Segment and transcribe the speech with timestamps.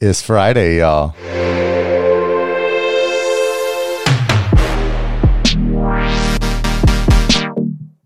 [0.00, 1.08] It's Friday, y'all.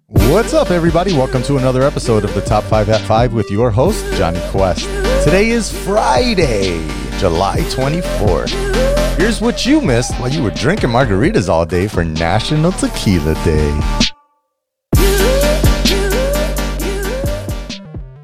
[0.07, 1.13] What's up, everybody?
[1.13, 4.87] Welcome to another episode of the Top 5 at 5 with your host, Johnny Quest.
[5.23, 6.79] Today is Friday,
[7.19, 9.19] July 24th.
[9.19, 14.12] Here's what you missed while you were drinking margaritas all day for National Tequila Day.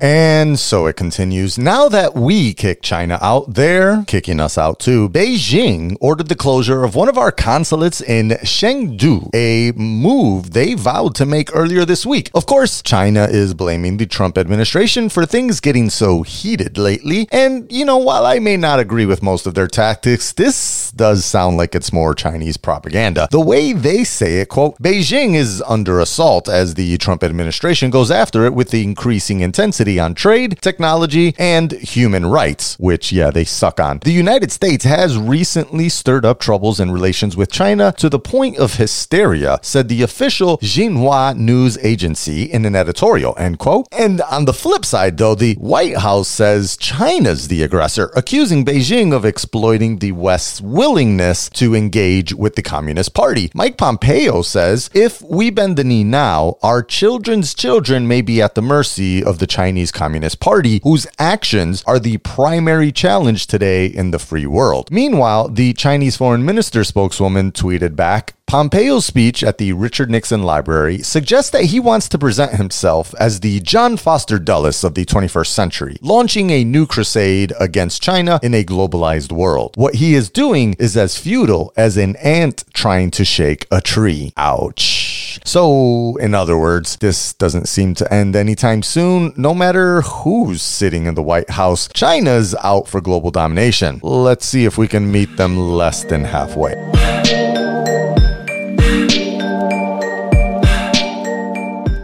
[0.00, 1.58] And so it continues.
[1.58, 5.08] Now that we kick China out, they're kicking us out too.
[5.08, 11.14] Beijing ordered the closure of one of our consulates in Chengdu, a move they vowed
[11.16, 12.30] to make earlier this week.
[12.34, 17.26] Of course, China is blaming the Trump administration for things getting so heated lately.
[17.32, 21.25] And, you know, while I may not agree with most of their tactics, this does
[21.25, 23.28] sound like it's more Chinese propaganda.
[23.30, 28.11] The way they say it, quote, Beijing is under assault as the Trump administration goes
[28.11, 33.44] after it with the increasing intensity on trade, technology, and human rights, which, yeah, they
[33.44, 34.00] suck on.
[34.00, 38.58] The United States has recently stirred up troubles in relations with China to the point
[38.58, 43.86] of hysteria, said the official Xinhua news agency in an editorial, end quote.
[43.92, 49.12] And on the flip side, though, the White House says China's the aggressor, accusing Beijing
[49.12, 53.52] of exploiting the West's willingness to engage with the Communist Party.
[53.55, 58.56] Mike Pompeo says if we bend the knee now, our children's children may be at
[58.56, 63.87] the mercy of the Chinese Chinese Communist Party, whose actions are the primary challenge today
[63.87, 64.91] in the free world.
[64.91, 70.98] Meanwhile, the Chinese foreign minister spokeswoman tweeted back, Pompeo's speech at the Richard Nixon Library
[70.98, 75.47] suggests that he wants to present himself as the John Foster Dulles of the 21st
[75.47, 79.77] century, launching a new crusade against China in a globalized world.
[79.77, 84.33] What he is doing is as futile as an ant trying to shake a tree.
[84.37, 84.98] Ouch.
[85.44, 91.06] So, in other words, this doesn't seem to end anytime soon, no matter who's sitting
[91.06, 91.89] in the White House.
[91.95, 94.00] China's out for global domination.
[94.03, 96.75] Let's see if we can meet them less than halfway.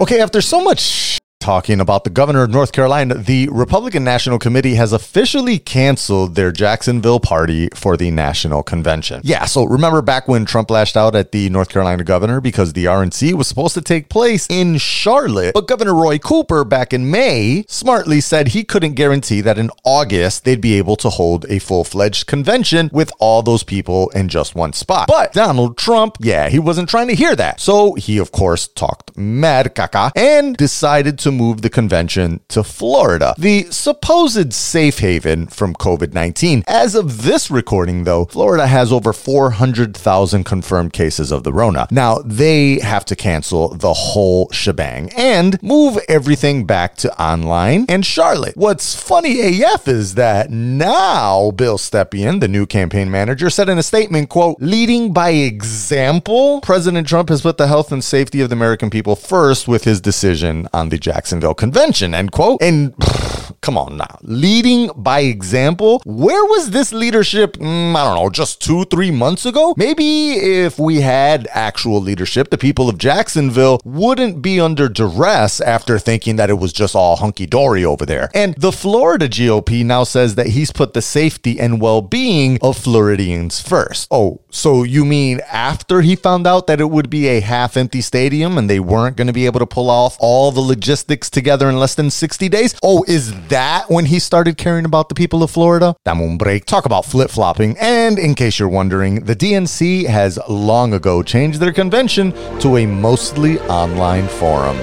[0.00, 4.76] Okay, after so much talking about the governor of North Carolina, the Republican National Committee
[4.76, 9.20] has officially canceled their Jacksonville party for the national convention.
[9.22, 12.86] Yeah, so remember back when Trump lashed out at the North Carolina governor because the
[12.86, 17.66] RNC was supposed to take place in Charlotte, but Governor Roy Cooper back in May
[17.68, 22.26] smartly said he couldn't guarantee that in August they'd be able to hold a full-fledged
[22.26, 25.08] convention with all those people in just one spot.
[25.08, 27.60] But Donald Trump, yeah, he wasn't trying to hear that.
[27.60, 33.34] So he of course talked mad caca and decided to move the convention to Florida,
[33.38, 36.64] the supposed safe haven from COVID 19.
[36.66, 41.86] As of this recording, though, Florida has over 400,000 confirmed cases of the Rona.
[41.90, 48.06] Now, they have to cancel the whole shebang and move everything back to online and
[48.06, 48.56] Charlotte.
[48.56, 53.82] What's funny AF is that now Bill Stepien, the new campaign manager, said in a
[53.82, 58.54] statement, quote, leading by example, President Trump has put the health and safety of the
[58.54, 62.60] American people first with his decision on the Jackson Jacksonville Convention, end quote.
[62.60, 63.33] And pff,
[63.64, 66.02] come on now, leading by example.
[66.04, 67.56] Where was this leadership?
[67.56, 69.72] Mm, I don't know, just two, three months ago?
[69.78, 75.98] Maybe if we had actual leadership, the people of Jacksonville wouldn't be under duress after
[75.98, 78.28] thinking that it was just all hunky dory over there.
[78.34, 82.76] And the Florida GOP now says that he's put the safety and well being of
[82.76, 84.08] Floridians first.
[84.10, 88.02] Oh, so you mean after he found out that it would be a half empty
[88.02, 91.70] stadium and they weren't going to be able to pull off all the logistics together
[91.70, 92.74] in less than 60 days?
[92.82, 93.53] Oh, is that
[93.88, 95.94] when he started caring about the people of Florida?
[96.04, 96.64] Dame un break.
[96.64, 97.76] Talk about flip flopping.
[97.78, 102.86] And in case you're wondering, the DNC has long ago changed their convention to a
[102.86, 104.76] mostly online forum.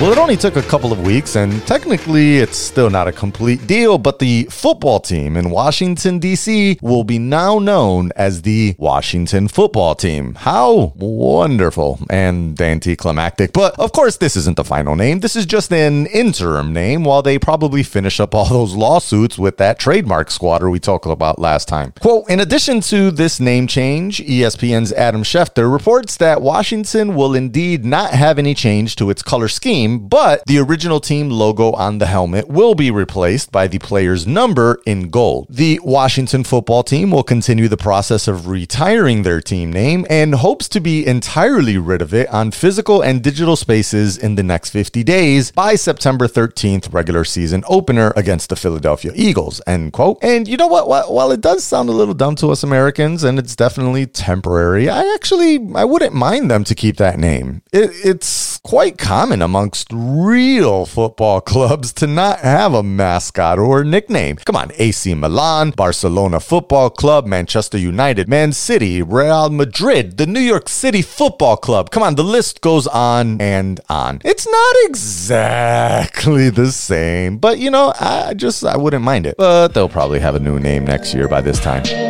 [0.00, 3.66] Well, it only took a couple of weeks, and technically it's still not a complete
[3.66, 6.78] deal, but the football team in Washington, D.C.
[6.80, 10.36] will be now known as the Washington football team.
[10.36, 13.52] How wonderful and anticlimactic.
[13.52, 15.20] But of course, this isn't the final name.
[15.20, 19.58] This is just an interim name while they probably finish up all those lawsuits with
[19.58, 21.92] that trademark squatter we talked about last time.
[22.00, 27.84] Quote In addition to this name change, ESPN's Adam Schefter reports that Washington will indeed
[27.84, 32.06] not have any change to its color scheme but the original team logo on the
[32.06, 35.46] helmet will be replaced by the player's number in gold.
[35.50, 40.68] The Washington football team will continue the process of retiring their team name and hopes
[40.70, 45.02] to be entirely rid of it on physical and digital spaces in the next 50
[45.04, 50.18] days by September 13th regular season opener against the Philadelphia Eagles, end quote.
[50.22, 50.88] And you know what?
[50.88, 55.12] While it does sound a little dumb to us Americans and it's definitely temporary, I
[55.14, 57.62] actually, I wouldn't mind them to keep that name.
[57.72, 64.36] It, it's quite common amongst real football clubs to not have a mascot or nickname.
[64.36, 70.40] Come on, AC Milan, Barcelona Football Club, Manchester United, Man City, Real Madrid, the New
[70.40, 71.90] York City Football Club.
[71.90, 74.20] Come on, the list goes on and on.
[74.24, 79.36] It's not exactly the same, but you know, I just I wouldn't mind it.
[79.36, 82.09] But they'll probably have a new name next year by this time.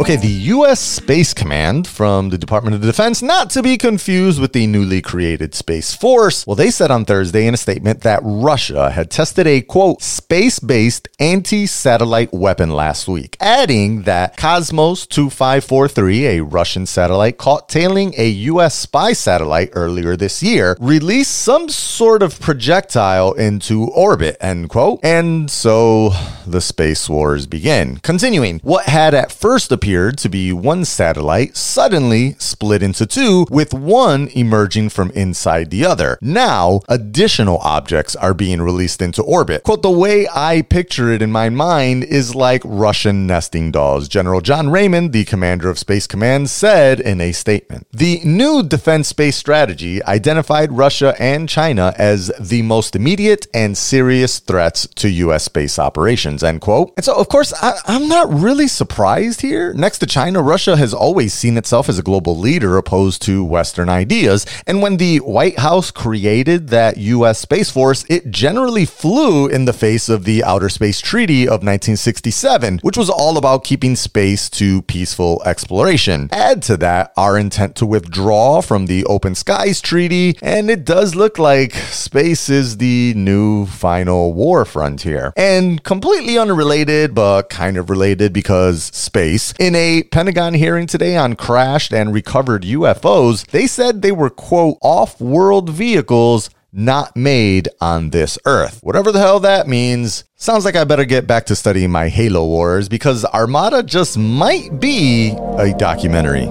[0.00, 0.80] Okay, the U.S.
[0.80, 5.54] Space Command from the Department of Defense, not to be confused with the newly created
[5.54, 9.60] Space Force, well, they said on Thursday in a statement that Russia had tested a
[9.60, 17.36] quote, space based anti satellite weapon last week, adding that Cosmos 2543, a Russian satellite
[17.36, 18.74] caught tailing a U.S.
[18.74, 25.00] spy satellite earlier this year, released some sort of projectile into orbit, end quote.
[25.02, 26.12] And so
[26.46, 27.98] the space wars begin.
[27.98, 33.44] Continuing, what had at first appeared appeared to be one satellite suddenly split into two,
[33.50, 36.16] with one emerging from inside the other.
[36.20, 39.64] Now, additional objects are being released into orbit.
[39.64, 44.06] Quote, the way I picture it in my mind is like Russian nesting dolls.
[44.06, 47.88] General John Raymond, the commander of Space Command, said in a statement.
[47.90, 54.38] The new defense space strategy identified Russia and China as the most immediate and serious
[54.38, 55.46] threats to U.S.
[55.46, 56.92] space operations, end quote.
[56.96, 59.74] And so, of course, I, I'm not really surprised here.
[59.80, 63.88] Next to China, Russia has always seen itself as a global leader opposed to Western
[63.88, 64.44] ideas.
[64.66, 67.38] And when the White House created that U.S.
[67.38, 72.80] Space Force, it generally flew in the face of the Outer Space Treaty of 1967,
[72.82, 76.28] which was all about keeping space to peaceful exploration.
[76.30, 81.14] Add to that our intent to withdraw from the Open Skies Treaty, and it does
[81.14, 85.32] look like space is the new final war frontier.
[85.38, 89.54] And completely unrelated, but kind of related because space.
[89.58, 94.28] In in a Pentagon hearing today on crashed and recovered UFOs, they said they were,
[94.28, 98.80] quote, off world vehicles not made on this earth.
[98.82, 100.24] Whatever the hell that means.
[100.34, 104.80] Sounds like I better get back to studying my Halo Wars because Armada just might
[104.80, 106.48] be a documentary.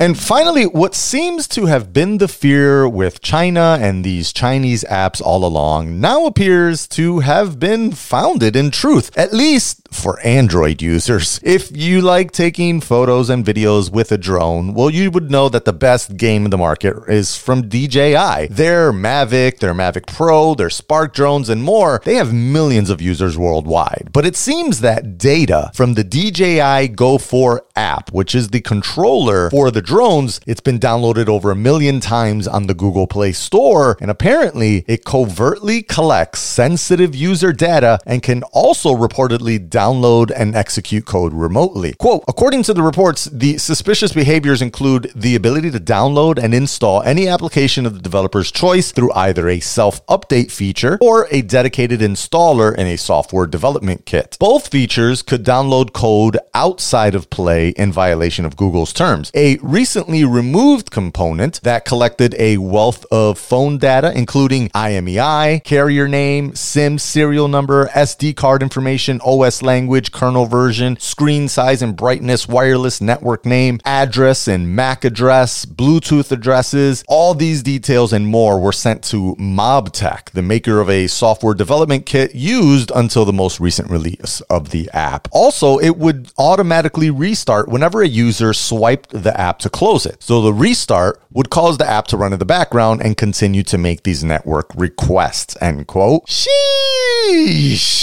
[0.00, 5.20] And finally, what seems to have been the fear with China and these Chinese apps
[5.20, 11.40] all along now appears to have been founded in truth, at least for Android users.
[11.42, 15.64] If you like taking photos and videos with a drone, well, you would know that
[15.64, 18.46] the best game in the market is from DJI.
[18.50, 23.36] Their Mavic, their Mavic Pro, their Spark drones, and more, they have millions of users
[23.36, 24.10] worldwide.
[24.12, 29.50] But it seems that data from the DJI Go 4 app, which is the controller
[29.50, 33.96] for the drones, it's been downloaded over a million times on the Google Play Store,
[34.02, 41.06] and apparently it covertly collects sensitive user data and can also reportedly download and execute
[41.06, 41.94] code remotely.
[41.94, 47.02] Quote, according to the reports, the suspicious behaviors include the ability to download and install
[47.04, 52.00] any application of the developer's choice through either a self update feature or a dedicated
[52.00, 54.36] installer in a software development kit.
[54.38, 59.32] Both features could download code outside of Play in violation of Google's terms.
[59.34, 66.52] A recently removed component that collected a wealth of phone data, including IMEI, carrier name,
[66.56, 73.00] SIM serial number, SD card information, OS language, kernel version, screen size and brightness, wireless
[73.00, 77.04] network name, address and MAC address, Bluetooth addresses.
[77.06, 82.04] All these details and more were sent to Mobtech, the maker of a software development
[82.04, 85.28] kit used until the most recent release of the app.
[85.30, 90.22] Also, it would automatically restart whenever a user swiped the app to close it.
[90.22, 93.78] So the restart would cause the app to run in the background and continue to
[93.78, 95.56] make these network requests.
[95.60, 96.26] End quote.
[96.26, 97.98] Sheesh.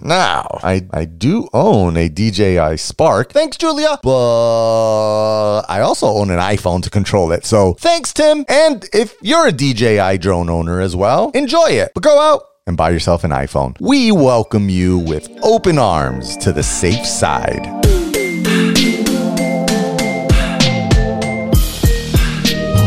[0.00, 3.32] Now, I, I do own a DJI Spark.
[3.32, 3.98] Thanks, Julia.
[4.02, 7.46] But I also own an iPhone to control it.
[7.46, 8.44] So thanks, Tim.
[8.48, 11.92] And if you're a DJI drone owner as well, enjoy it.
[11.94, 13.76] But go out and buy yourself an iPhone.
[13.80, 18.03] We welcome you with open arms to the safe side.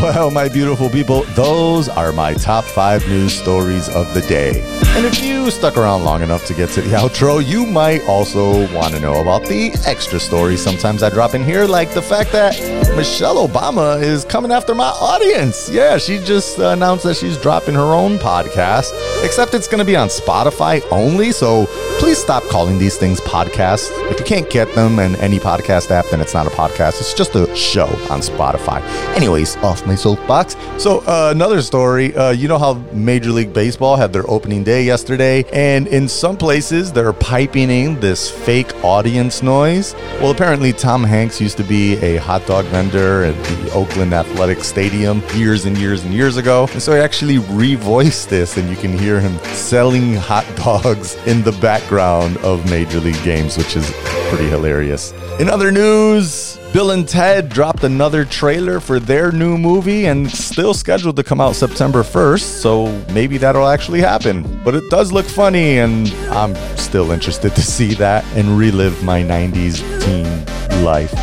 [0.08, 4.62] Well, my beautiful people, those are my top five news stories of the day.
[4.96, 8.66] And if you stuck around long enough to get to the outro, you might also
[8.74, 12.32] want to know about the extra stories sometimes I drop in here, like the fact
[12.32, 12.58] that
[12.96, 15.68] Michelle Obama is coming after my audience.
[15.68, 18.92] Yeah, she just announced that she's dropping her own podcast
[19.24, 21.66] Except it's going to be on Spotify only, so
[21.98, 23.90] please stop calling these things podcasts.
[24.10, 27.00] If you can't get them in any podcast app, then it's not a podcast.
[27.00, 28.80] It's just a show on Spotify.
[29.16, 30.56] Anyways, off my soapbox.
[30.78, 32.14] So, uh, another story.
[32.16, 36.36] Uh, you know how Major League Baseball had their opening day yesterday, and in some
[36.36, 39.94] places they're piping in this fake audience noise.
[40.20, 44.64] Well, apparently Tom Hanks used to be a hot dog vendor at the Oakland Athletic
[44.64, 48.76] Stadium years and years and years ago, and so he actually revoiced this, and you
[48.76, 53.90] can hear him selling hot dogs in the background of Major League games, which is
[54.28, 55.12] pretty hilarious.
[55.40, 60.74] In other news, Bill and Ted dropped another trailer for their new movie and still
[60.74, 64.60] scheduled to come out September 1st, so maybe that'll actually happen.
[64.62, 69.22] But it does look funny and I'm still interested to see that and relive my
[69.22, 71.14] 90s teen life.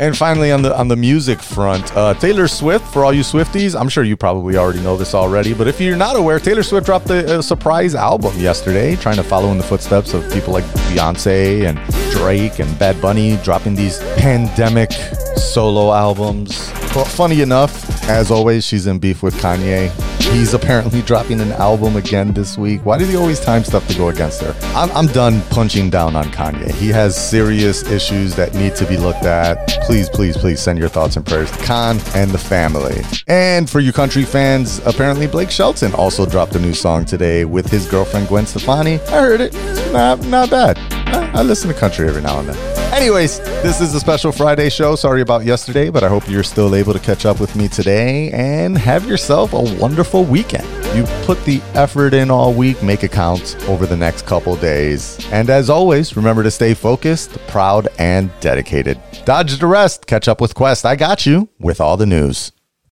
[0.00, 2.86] And finally, on the on the music front, uh, Taylor Swift.
[2.92, 5.54] For all you Swifties, I'm sure you probably already know this already.
[5.54, 9.24] But if you're not aware, Taylor Swift dropped a, a surprise album yesterday, trying to
[9.24, 11.78] follow in the footsteps of people like Beyonce and
[12.12, 14.92] Drake and Bad Bunny, dropping these pandemic
[15.36, 16.70] solo albums.
[16.94, 19.90] Well, funny enough, as always, she's in beef with Kanye.
[20.32, 22.84] He's apparently dropping an album again this week.
[22.84, 24.54] Why did he always time stuff to go against her?
[24.76, 26.70] I'm, I'm done punching down on Kanye.
[26.72, 29.66] He has serious issues that need to be looked at.
[29.82, 33.02] Please, please, please send your thoughts and prayers to Khan and the family.
[33.26, 37.68] And for you country fans, apparently Blake Shelton also dropped a new song today with
[37.70, 39.00] his girlfriend Gwen Stefani.
[39.08, 39.54] I heard it.
[39.92, 40.78] Not, not bad.
[41.08, 42.77] I, I listen to country every now and then.
[42.92, 44.96] Anyways, this is a special Friday show.
[44.96, 48.30] Sorry about yesterday, but I hope you're still able to catch up with me today
[48.32, 50.66] and have yourself a wonderful weekend.
[50.96, 55.18] You put the effort in all week, make it count over the next couple days.
[55.30, 59.00] And as always, remember to stay focused, proud, and dedicated.
[59.24, 60.06] Dodge the rest.
[60.06, 60.84] Catch up with Quest.
[60.84, 62.52] I got you with all the news.